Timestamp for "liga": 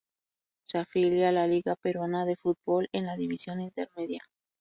1.45-1.75